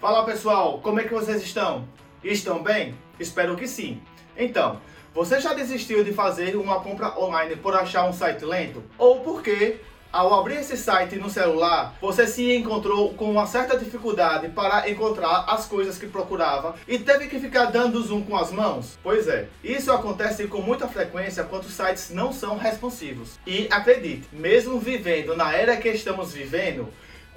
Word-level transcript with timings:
Fala 0.00 0.24
pessoal, 0.24 0.80
como 0.82 0.98
é 0.98 1.04
que 1.04 1.12
vocês 1.12 1.42
estão? 1.42 1.86
Estão 2.24 2.62
bem? 2.62 2.94
Espero 3.18 3.54
que 3.54 3.68
sim. 3.68 4.00
Então, 4.34 4.80
você 5.12 5.38
já 5.38 5.52
desistiu 5.52 6.02
de 6.02 6.10
fazer 6.10 6.56
uma 6.56 6.80
compra 6.80 7.18
online 7.18 7.56
por 7.56 7.76
achar 7.76 8.08
um 8.08 8.12
site 8.14 8.42
lento? 8.42 8.82
Ou 8.96 9.20
porque, 9.20 9.76
ao 10.10 10.32
abrir 10.32 10.54
esse 10.54 10.74
site 10.78 11.16
no 11.16 11.28
celular, 11.28 11.94
você 12.00 12.26
se 12.26 12.50
encontrou 12.56 13.12
com 13.12 13.30
uma 13.30 13.46
certa 13.46 13.76
dificuldade 13.76 14.48
para 14.48 14.88
encontrar 14.88 15.44
as 15.46 15.66
coisas 15.66 15.98
que 15.98 16.06
procurava 16.06 16.76
e 16.88 16.98
teve 16.98 17.26
que 17.26 17.38
ficar 17.38 17.66
dando 17.66 18.02
zoom 18.02 18.22
com 18.22 18.38
as 18.38 18.50
mãos? 18.50 18.98
Pois 19.02 19.28
é, 19.28 19.48
isso 19.62 19.92
acontece 19.92 20.46
com 20.46 20.62
muita 20.62 20.88
frequência 20.88 21.44
quando 21.44 21.64
os 21.64 21.74
sites 21.74 22.08
não 22.08 22.32
são 22.32 22.56
responsivos. 22.56 23.38
E 23.46 23.68
acredite, 23.70 24.26
mesmo 24.32 24.80
vivendo 24.80 25.36
na 25.36 25.54
era 25.54 25.76
que 25.76 25.90
estamos 25.90 26.32
vivendo, 26.32 26.88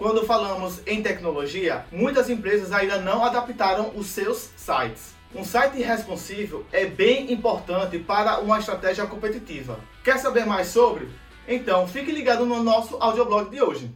quando 0.03 0.25
falamos 0.25 0.81
em 0.85 1.01
tecnologia, 1.01 1.85
muitas 1.89 2.29
empresas 2.29 2.73
ainda 2.73 2.97
não 2.97 3.23
adaptaram 3.23 3.93
os 3.95 4.07
seus 4.07 4.49
sites. 4.57 5.13
Um 5.33 5.45
site 5.45 5.81
responsivo 5.81 6.65
é 6.73 6.85
bem 6.85 7.31
importante 7.31 7.97
para 7.99 8.41
uma 8.41 8.59
estratégia 8.59 9.07
competitiva. 9.07 9.79
Quer 10.03 10.17
saber 10.17 10.45
mais 10.45 10.67
sobre? 10.67 11.07
Então 11.47 11.87
fique 11.87 12.11
ligado 12.11 12.45
no 12.45 12.61
nosso 12.61 12.97
audioblog 12.97 13.49
de 13.49 13.61
hoje. 13.61 13.89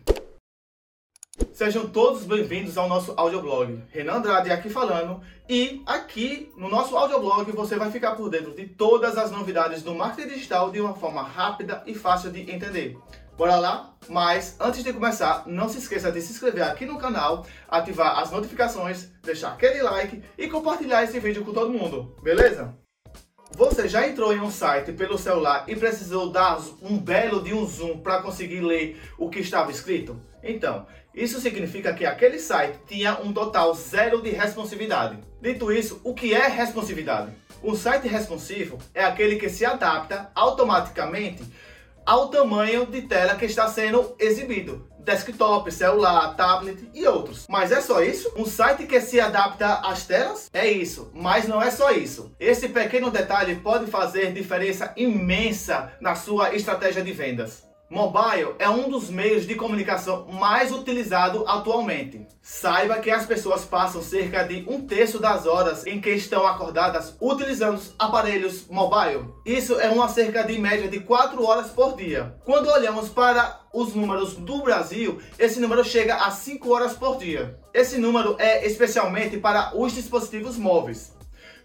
Sejam 1.51 1.89
todos 1.89 2.23
bem-vindos 2.23 2.77
ao 2.77 2.87
nosso 2.87 3.13
audioblog. 3.17 3.83
Renan 3.89 4.13
Andrade 4.19 4.49
aqui 4.49 4.69
falando 4.69 5.19
e 5.49 5.83
aqui 5.85 6.53
no 6.55 6.69
nosso 6.69 6.95
audioblog 6.95 7.51
você 7.51 7.75
vai 7.75 7.91
ficar 7.91 8.15
por 8.15 8.29
dentro 8.29 8.53
de 8.53 8.65
todas 8.65 9.17
as 9.17 9.29
novidades 9.29 9.83
do 9.83 9.93
marketing 9.93 10.29
digital 10.29 10.71
de 10.71 10.79
uma 10.79 10.93
forma 10.93 11.21
rápida 11.21 11.83
e 11.85 11.93
fácil 11.93 12.31
de 12.31 12.49
entender. 12.49 12.97
Bora 13.37 13.57
lá? 13.57 13.93
Mas 14.09 14.55
antes 14.59 14.83
de 14.83 14.91
começar, 14.91 15.43
não 15.45 15.69
se 15.69 15.77
esqueça 15.77 16.11
de 16.11 16.19
se 16.21 16.31
inscrever 16.31 16.63
aqui 16.63 16.87
no 16.87 16.97
canal, 16.97 17.45
ativar 17.67 18.17
as 18.17 18.31
notificações, 18.31 19.09
deixar 19.21 19.49
aquele 19.49 19.83
like 19.83 20.23
e 20.35 20.47
compartilhar 20.47 21.03
esse 21.03 21.19
vídeo 21.19 21.45
com 21.45 21.53
todo 21.53 21.71
mundo, 21.71 22.15
beleza? 22.23 22.75
Você 23.51 23.87
já 23.87 24.07
entrou 24.07 24.33
em 24.33 24.41
um 24.41 24.49
site 24.49 24.91
pelo 24.91 25.19
celular 25.19 25.65
e 25.67 25.75
precisou 25.75 26.31
dar 26.31 26.59
um 26.81 26.97
belo 26.97 27.43
de 27.43 27.53
um 27.53 27.63
zoom 27.63 27.99
para 27.99 28.23
conseguir 28.23 28.61
ler 28.61 28.99
o 29.19 29.29
que 29.29 29.39
estava 29.39 29.69
escrito? 29.69 30.19
Então, 30.41 30.87
isso 31.13 31.39
significa 31.39 31.93
que 31.93 32.07
aquele 32.07 32.39
site 32.39 32.79
tinha 32.87 33.19
um 33.21 33.31
total 33.31 33.71
zero 33.75 34.19
de 34.19 34.31
responsividade. 34.31 35.19
Dito 35.39 35.71
isso, 35.71 36.01
o 36.03 36.15
que 36.15 36.33
é 36.33 36.47
responsividade? 36.47 37.31
Um 37.63 37.75
site 37.75 38.07
responsivo 38.07 38.79
é 38.95 39.03
aquele 39.03 39.35
que 39.35 39.47
se 39.47 39.63
adapta 39.63 40.31
automaticamente 40.33 41.43
ao 42.07 42.29
tamanho 42.29 42.85
de 42.85 43.01
tela 43.01 43.35
que 43.35 43.43
está 43.43 43.67
sendo 43.67 44.15
exibido. 44.17 44.87
Desktop, 44.99 45.71
celular, 45.71 46.35
tablet 46.35 46.89
e 46.93 47.05
outros. 47.05 47.45
Mas 47.49 47.71
é 47.71 47.81
só 47.81 48.01
isso? 48.01 48.31
Um 48.35 48.45
site 48.45 48.85
que 48.85 48.99
se 49.01 49.19
adapta 49.19 49.75
às 49.75 50.05
telas? 50.05 50.49
É 50.53 50.69
isso, 50.69 51.11
mas 51.13 51.47
não 51.47 51.61
é 51.61 51.69
só 51.69 51.91
isso. 51.91 52.33
Esse 52.39 52.69
pequeno 52.69 53.11
detalhe 53.11 53.55
pode 53.55 53.91
fazer 53.91 54.33
diferença 54.33 54.93
imensa 54.95 55.93
na 56.01 56.15
sua 56.15 56.55
estratégia 56.55 57.03
de 57.03 57.11
vendas. 57.11 57.66
Mobile 57.89 58.53
é 58.59 58.69
um 58.69 58.89
dos 58.89 59.09
meios 59.09 59.47
de 59.47 59.55
comunicação 59.55 60.27
mais 60.27 60.73
utilizado 60.73 61.45
atualmente. 61.47 62.27
Saiba 62.41 62.97
que 62.97 63.09
as 63.09 63.25
pessoas 63.25 63.63
passam 63.63 64.01
cerca 64.01 64.43
de 64.43 64.65
um 64.67 64.85
terço 64.85 65.19
das 65.19 65.45
horas 65.45 65.87
em 65.87 66.01
que 66.01 66.09
estão 66.09 66.45
acordadas 66.45 67.15
utilizando 67.21 67.81
aparelhos 67.97 68.67
mobile. 68.69 69.29
Isso 69.45 69.79
é 69.79 69.89
uma 69.89 70.09
cerca 70.09 70.43
de 70.43 70.59
média 70.59 70.89
de 70.89 70.99
4 70.99 71.41
horas 71.41 71.69
por 71.69 71.95
dia. 71.95 72.35
Quando 72.43 72.67
olhamos 72.67 73.07
para 73.07 73.61
os 73.73 73.95
números 73.95 74.33
do 74.33 74.61
Brasil, 74.63 75.21
esse 75.39 75.61
número 75.61 75.85
chega 75.85 76.15
a 76.15 76.29
5 76.29 76.69
horas 76.69 76.93
por 76.93 77.17
dia. 77.17 77.57
Esse 77.73 77.97
número 77.97 78.35
é 78.37 78.67
especialmente 78.67 79.37
para 79.37 79.71
os 79.73 79.93
dispositivos 79.93 80.57
móveis. 80.57 81.16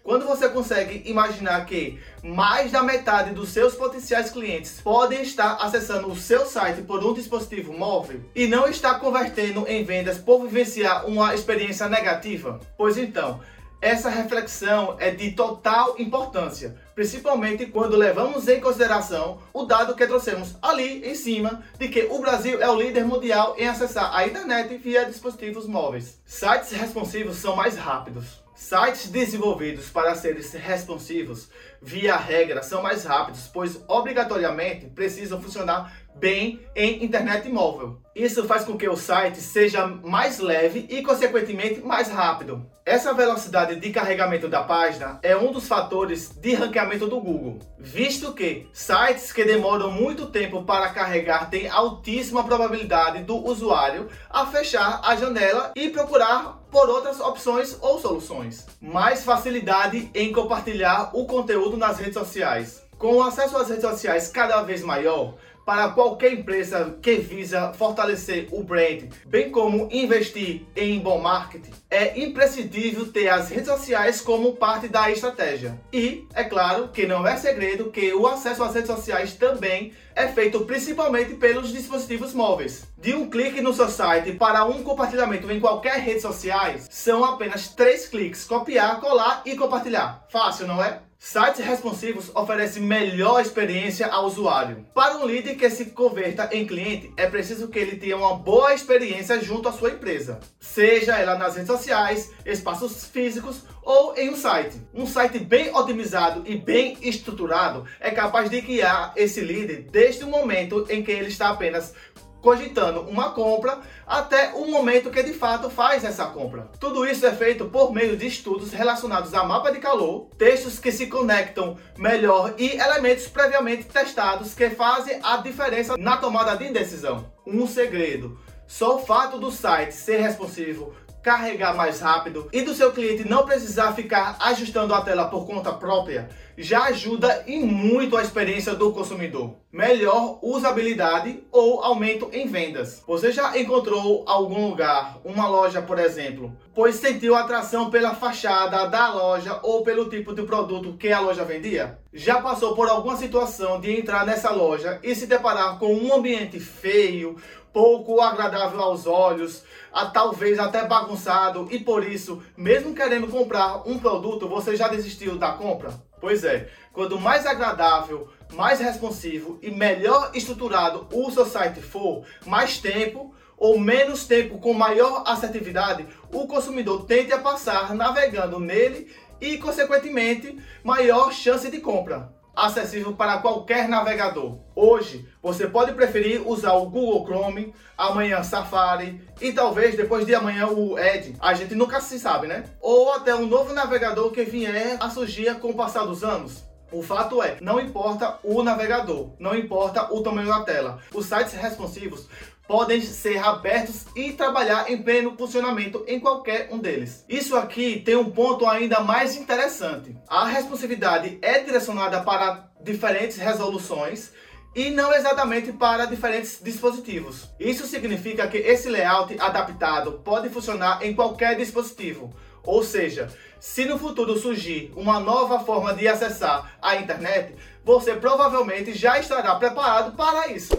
Quando 0.03 0.25
você 0.25 0.49
consegue 0.49 1.09
imaginar 1.09 1.65
que 1.65 1.97
mais 2.21 2.73
da 2.73 2.83
metade 2.83 3.33
dos 3.33 3.49
seus 3.49 3.73
potenciais 3.73 4.29
clientes 4.29 4.81
podem 4.81 5.21
estar 5.21 5.53
acessando 5.61 6.09
o 6.11 6.15
seu 6.15 6.45
site 6.45 6.81
por 6.81 7.01
um 7.05 7.13
dispositivo 7.13 7.71
móvel 7.71 8.19
e 8.35 8.45
não 8.45 8.67
está 8.67 8.95
convertendo 8.95 9.65
em 9.65 9.85
vendas 9.85 10.17
por 10.17 10.43
vivenciar 10.43 11.07
uma 11.07 11.33
experiência 11.33 11.87
negativa, 11.87 12.59
pois 12.77 12.97
então, 12.97 13.39
essa 13.79 14.09
reflexão 14.09 14.97
é 14.99 15.09
de 15.09 15.31
total 15.31 15.95
importância, 15.97 16.75
principalmente 16.93 17.65
quando 17.67 17.95
levamos 17.95 18.49
em 18.49 18.59
consideração 18.59 19.39
o 19.53 19.63
dado 19.63 19.95
que 19.95 20.05
trouxemos 20.05 20.55
ali 20.61 21.05
em 21.09 21.15
cima 21.15 21.63
de 21.79 21.87
que 21.87 22.07
o 22.11 22.19
Brasil 22.19 22.61
é 22.61 22.69
o 22.69 22.75
líder 22.75 23.05
mundial 23.05 23.55
em 23.57 23.69
acessar 23.69 24.13
a 24.13 24.27
internet 24.27 24.75
via 24.77 25.05
dispositivos 25.05 25.65
móveis. 25.65 26.19
Sites 26.25 26.71
responsivos 26.71 27.37
são 27.37 27.55
mais 27.55 27.77
rápidos, 27.77 28.42
Sites 28.55 29.09
desenvolvidos 29.09 29.89
para 29.89 30.13
serem 30.13 30.43
responsivos, 30.59 31.49
via 31.81 32.15
regra, 32.15 32.61
são 32.61 32.83
mais 32.83 33.03
rápidos, 33.03 33.49
pois 33.51 33.83
obrigatoriamente 33.87 34.85
precisam 34.87 35.41
funcionar 35.41 35.91
bem 36.15 36.61
em 36.75 37.03
internet 37.03 37.49
móvel. 37.49 37.99
Isso 38.15 38.45
faz 38.45 38.63
com 38.63 38.77
que 38.77 38.87
o 38.87 38.95
site 38.95 39.41
seja 39.41 39.87
mais 39.87 40.39
leve 40.39 40.85
e, 40.87 41.01
consequentemente, 41.01 41.81
mais 41.81 42.09
rápido. 42.09 42.69
Essa 42.85 43.13
velocidade 43.13 43.77
de 43.77 43.91
carregamento 43.91 44.47
da 44.47 44.61
página 44.61 45.17
é 45.23 45.35
um 45.35 45.51
dos 45.51 45.67
fatores 45.67 46.29
de 46.29 46.53
ranqueamento 46.53 47.07
do 47.07 47.19
Google, 47.19 47.59
visto 47.79 48.33
que 48.33 48.67
sites 48.71 49.31
que 49.31 49.45
demoram 49.45 49.89
muito 49.89 50.27
tempo 50.27 50.63
para 50.63 50.89
carregar 50.89 51.49
têm 51.49 51.67
altíssima 51.67 52.43
probabilidade 52.43 53.23
do 53.23 53.37
usuário 53.37 54.09
a 54.29 54.45
fechar 54.45 55.01
a 55.03 55.15
janela 55.15 55.71
e 55.75 55.89
procurar 55.89 56.62
por 56.73 56.89
outras 56.89 57.19
opções 57.19 57.77
ou 57.79 57.99
soluções. 57.99 58.65
Mais 58.81 59.23
facilidade 59.23 60.09
em 60.13 60.33
compartilhar 60.33 61.11
o 61.13 61.25
conteúdo 61.25 61.77
nas 61.77 61.99
redes 61.99 62.15
sociais. 62.15 62.81
Com 62.97 63.17
o 63.17 63.21
acesso 63.21 63.55
às 63.55 63.69
redes 63.69 63.83
sociais 63.83 64.27
cada 64.27 64.63
vez 64.63 64.81
maior, 64.81 65.35
para 65.65 65.89
qualquer 65.89 66.33
empresa 66.33 66.97
que 67.01 67.15
visa 67.15 67.73
fortalecer 67.73 68.47
o 68.51 68.63
brand, 68.63 69.03
bem 69.25 69.49
como 69.49 69.87
investir 69.91 70.65
em 70.75 70.99
bom 70.99 71.19
marketing, 71.19 71.71
é 71.89 72.19
imprescindível 72.19 73.11
ter 73.11 73.29
as 73.29 73.49
redes 73.49 73.67
sociais 73.67 74.21
como 74.21 74.55
parte 74.55 74.87
da 74.87 75.11
estratégia. 75.11 75.79
E, 75.91 76.27
é 76.33 76.43
claro, 76.43 76.89
que 76.89 77.05
não 77.05 77.25
é 77.25 77.37
segredo 77.37 77.91
que 77.91 78.13
o 78.13 78.27
acesso 78.27 78.63
às 78.63 78.73
redes 78.73 78.89
sociais 78.89 79.33
também 79.33 79.93
é 80.15 80.27
feito 80.27 80.61
principalmente 80.61 81.35
pelos 81.35 81.71
dispositivos 81.71 82.33
móveis. 82.33 82.87
De 82.97 83.13
um 83.13 83.29
clique 83.29 83.61
no 83.61 83.73
seu 83.73 83.89
site 83.89 84.33
para 84.33 84.65
um 84.65 84.83
compartilhamento 84.83 85.51
em 85.51 85.59
qualquer 85.59 85.99
rede 85.99 86.21
social, 86.21 86.73
são 86.89 87.23
apenas 87.23 87.69
três 87.69 88.07
cliques: 88.07 88.45
copiar, 88.45 88.99
colar 88.99 89.41
e 89.45 89.55
compartilhar. 89.55 90.25
Fácil, 90.29 90.67
não 90.67 90.83
é? 90.83 91.01
Sites 91.25 91.65
responsivos 91.65 92.29
oferecem 92.35 92.83
melhor 92.83 93.41
experiência 93.41 94.07
ao 94.07 94.25
usuário. 94.25 94.85
Para 94.93 95.15
um 95.15 95.23
lead 95.23 95.55
que 95.55 95.69
se 95.69 95.85
converta 95.85 96.49
em 96.51 96.67
cliente, 96.67 97.13
é 97.15 97.27
preciso 97.27 97.69
que 97.69 97.79
ele 97.79 97.95
tenha 97.95 98.17
uma 98.17 98.35
boa 98.35 98.73
experiência 98.73 99.41
junto 99.41 99.69
à 99.69 99.71
sua 99.71 99.91
empresa, 99.91 100.41
seja 100.59 101.17
ela 101.17 101.37
nas 101.37 101.55
redes 101.55 101.71
sociais, 101.71 102.33
espaços 102.45 103.05
físicos 103.05 103.63
ou 103.81 104.13
em 104.17 104.31
um 104.31 104.35
site. 104.35 104.75
Um 104.93 105.07
site 105.07 105.39
bem 105.39 105.73
otimizado 105.73 106.43
e 106.45 106.57
bem 106.57 106.97
estruturado 107.01 107.85
é 108.01 108.11
capaz 108.11 108.49
de 108.49 108.59
guiar 108.59 109.13
esse 109.15 109.39
lead 109.39 109.87
desde 109.93 110.25
o 110.25 110.27
momento 110.27 110.85
em 110.89 111.01
que 111.01 111.11
ele 111.11 111.29
está 111.29 111.51
apenas 111.51 111.93
cogitando 112.43 112.99
uma 113.03 113.31
compra 113.31 113.79
até 114.05 114.51
o 114.53 114.69
momento 114.69 115.09
que 115.09 115.23
de 115.23 115.33
fato 115.33 115.69
faz 115.69 116.03
essa 116.03 116.25
compra. 116.25 116.69
Tudo 116.77 117.07
isso 117.07 117.25
é 117.25 117.31
feito 117.31 117.65
por 117.65 117.93
meio 117.93 118.17
de 118.17 118.27
estudos 118.27 118.73
relacionados 118.73 119.33
a 119.33 119.45
mapa 119.45 119.71
de 119.71 119.79
calor, 119.79 120.27
textos 120.37 120.77
que 120.77 120.91
se 120.91 121.07
conectam 121.07 121.77
melhor 121.97 122.53
e 122.57 122.75
elementos 122.75 123.27
previamente 123.27 123.85
testados 123.85 124.53
que 124.53 124.69
fazem 124.69 125.19
a 125.23 125.37
diferença 125.37 125.95
na 125.97 126.17
tomada 126.17 126.55
de 126.57 126.69
decisão. 126.69 127.31
Um 127.47 127.65
segredo: 127.65 128.37
só 128.67 128.97
o 128.97 129.05
fato 129.05 129.39
do 129.39 129.49
site 129.49 129.93
ser 129.93 130.17
responsivo 130.17 130.93
carregar 131.23 131.73
mais 131.73 132.01
rápido 132.01 132.49
e 132.51 132.61
do 132.61 132.75
seu 132.75 132.91
cliente 132.91 133.27
não 133.27 133.45
precisar 133.45 133.93
ficar 133.93 134.35
ajustando 134.41 134.93
a 134.93 135.01
tela 135.01 135.29
por 135.29 135.47
conta 135.47 135.71
própria, 135.71 136.29
já 136.57 136.85
ajuda 136.85 137.43
em 137.47 137.63
muito 137.63 138.15
a 138.15 138.21
experiência 138.21 138.73
do 138.75 138.91
consumidor. 138.91 139.55
Melhor 139.71 140.39
usabilidade 140.41 141.43
ou 141.51 141.83
aumento 141.83 142.29
em 142.31 142.47
vendas. 142.47 143.01
Você 143.07 143.31
já 143.31 143.57
encontrou 143.57 144.23
algum 144.27 144.69
lugar, 144.69 145.17
uma 145.23 145.47
loja, 145.47 145.81
por 145.81 145.97
exemplo, 145.97 146.55
pois 146.75 146.95
sentiu 146.95 147.35
atração 147.35 147.89
pela 147.89 148.13
fachada 148.13 148.87
da 148.87 149.13
loja 149.13 149.59
ou 149.63 149.83
pelo 149.83 150.09
tipo 150.09 150.33
de 150.33 150.43
produto 150.43 150.97
que 150.97 151.11
a 151.11 151.19
loja 151.19 151.43
vendia? 151.43 151.99
Já 152.13 152.41
passou 152.41 152.75
por 152.75 152.87
alguma 152.87 153.17
situação 153.17 153.79
de 153.79 153.91
entrar 153.91 154.25
nessa 154.25 154.51
loja 154.51 154.99
e 155.01 155.15
se 155.15 155.25
deparar 155.25 155.79
com 155.79 155.93
um 155.93 156.13
ambiente 156.13 156.59
feio, 156.59 157.35
pouco 157.73 158.21
agradável 158.21 158.79
aos 158.79 159.07
olhos, 159.07 159.63
a, 159.91 160.05
talvez 160.05 160.59
até 160.59 160.85
bagunçado 160.85 161.67
e 161.71 161.79
por 161.79 162.03
isso, 162.07 162.41
mesmo 162.55 162.93
querendo 162.93 163.27
comprar 163.27 163.87
um 163.87 163.97
produto, 163.97 164.47
você 164.47 164.75
já 164.75 164.87
desistiu 164.87 165.37
da 165.37 165.53
compra? 165.53 165.91
Pois 166.23 166.45
é, 166.45 166.69
quanto 166.93 167.19
mais 167.19 167.45
agradável, 167.45 168.29
mais 168.53 168.79
responsivo 168.79 169.59
e 169.61 169.69
melhor 169.69 170.31
estruturado 170.33 171.05
o 171.11 171.29
seu 171.29 171.45
site 171.45 171.81
for, 171.81 172.25
mais 172.45 172.77
tempo 172.77 173.35
ou 173.57 173.77
menos 173.77 174.25
tempo 174.25 174.57
com 174.57 174.73
maior 174.73 175.25
assertividade 175.27 176.07
o 176.31 176.47
consumidor 176.47 177.03
tende 177.03 177.33
a 177.33 177.39
passar 177.39 177.93
navegando 177.93 178.57
nele 178.57 179.13
e, 179.41 179.57
consequentemente, 179.57 180.57
maior 180.81 181.33
chance 181.33 181.69
de 181.69 181.81
compra 181.81 182.31
acessível 182.55 183.13
para 183.13 183.39
qualquer 183.39 183.87
navegador. 183.87 184.57
Hoje, 184.75 185.27
você 185.41 185.67
pode 185.67 185.93
preferir 185.93 186.47
usar 186.47 186.73
o 186.73 186.89
Google 186.89 187.25
Chrome, 187.25 187.73
amanhã 187.97 188.43
Safari 188.43 189.21
e 189.41 189.51
talvez 189.51 189.95
depois 189.95 190.25
de 190.25 190.35
amanhã 190.35 190.67
o 190.67 190.97
Edge. 190.97 191.35
A 191.39 191.53
gente 191.53 191.75
nunca 191.75 191.99
se 191.99 192.19
sabe, 192.19 192.47
né? 192.47 192.63
Ou 192.79 193.13
até 193.13 193.33
um 193.35 193.47
novo 193.47 193.73
navegador 193.73 194.31
que 194.31 194.43
vier 194.43 194.97
a 194.99 195.09
surgir 195.09 195.59
com 195.59 195.69
o 195.69 195.75
passar 195.75 196.05
dos 196.05 196.23
anos. 196.23 196.63
O 196.93 197.01
fato 197.01 197.41
é, 197.41 197.57
não 197.59 197.79
importa 197.79 198.37
o 198.43 198.61
navegador, 198.61 199.31
não 199.39 199.55
importa 199.55 200.13
o 200.13 200.21
tamanho 200.21 200.47
da 200.47 200.61
tela. 200.61 200.99
Os 201.11 201.25
sites 201.25 201.53
responsivos 201.53 202.27
podem 202.67 203.01
ser 203.01 203.39
abertos 203.39 204.05
e 204.15 204.31
trabalhar 204.31 204.89
em 204.91 205.01
pleno 205.01 205.35
funcionamento 205.35 206.05
em 206.07 206.19
qualquer 206.19 206.69
um 206.71 206.77
deles. 206.77 207.25
Isso 207.27 207.57
aqui 207.57 207.99
tem 207.99 208.15
um 208.15 208.29
ponto 208.29 208.67
ainda 208.67 208.99
mais 208.99 209.35
interessante. 209.35 210.15
A 210.27 210.45
responsividade 210.45 211.39
é 211.41 211.59
direcionada 211.59 212.21
para 212.21 212.69
diferentes 212.79 213.37
resoluções 213.37 214.31
e 214.75 214.91
não 214.91 215.11
exatamente 215.13 215.71
para 215.71 216.05
diferentes 216.05 216.59
dispositivos. 216.61 217.49
Isso 217.59 217.87
significa 217.87 218.47
que 218.47 218.57
esse 218.57 218.87
layout 218.87 219.35
adaptado 219.39 220.21
pode 220.23 220.49
funcionar 220.49 221.03
em 221.03 221.15
qualquer 221.15 221.55
dispositivo. 221.57 222.33
Ou 222.63 222.83
seja, 222.83 223.29
se 223.59 223.85
no 223.85 223.99
futuro 223.99 224.37
surgir 224.37 224.91
uma 224.95 225.19
nova 225.19 225.59
forma 225.59 225.93
de 225.93 226.07
acessar 226.07 226.77
a 226.81 226.95
internet, 226.95 227.55
você 227.83 228.15
provavelmente 228.15 228.93
já 228.93 229.19
estará 229.19 229.55
preparado 229.55 230.15
para 230.15 230.47
isso. 230.47 230.77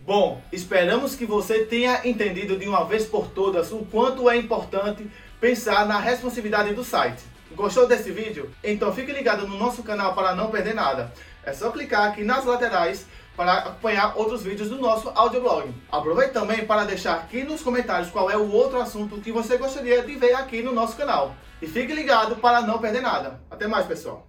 Bom, 0.00 0.42
esperamos 0.50 1.14
que 1.14 1.24
você 1.24 1.64
tenha 1.64 2.00
entendido 2.04 2.58
de 2.58 2.66
uma 2.66 2.84
vez 2.84 3.06
por 3.06 3.28
todas 3.28 3.70
o 3.70 3.86
quanto 3.90 4.28
é 4.28 4.36
importante 4.36 5.08
pensar 5.40 5.86
na 5.86 6.00
responsividade 6.00 6.74
do 6.74 6.82
site. 6.82 7.22
Gostou 7.52 7.86
desse 7.86 8.10
vídeo? 8.10 8.50
Então 8.62 8.92
fique 8.92 9.12
ligado 9.12 9.46
no 9.46 9.58
nosso 9.58 9.82
canal 9.82 10.14
para 10.14 10.34
não 10.34 10.50
perder 10.50 10.74
nada. 10.74 11.12
É 11.44 11.52
só 11.52 11.70
clicar 11.70 12.08
aqui 12.08 12.22
nas 12.24 12.44
laterais 12.44 13.06
para 13.40 13.54
acompanhar 13.54 14.18
outros 14.18 14.42
vídeos 14.42 14.68
do 14.68 14.76
nosso 14.76 15.08
audioblog. 15.14 15.74
Aproveite 15.90 16.34
também 16.34 16.66
para 16.66 16.84
deixar 16.84 17.14
aqui 17.14 17.42
nos 17.42 17.62
comentários 17.62 18.10
qual 18.10 18.30
é 18.30 18.36
o 18.36 18.52
outro 18.52 18.78
assunto 18.78 19.18
que 19.18 19.32
você 19.32 19.56
gostaria 19.56 20.02
de 20.02 20.14
ver 20.14 20.34
aqui 20.34 20.60
no 20.60 20.74
nosso 20.74 20.94
canal. 20.94 21.34
E 21.62 21.66
fique 21.66 21.94
ligado 21.94 22.36
para 22.36 22.60
não 22.60 22.78
perder 22.78 23.00
nada. 23.00 23.40
Até 23.50 23.66
mais, 23.66 23.86
pessoal! 23.86 24.26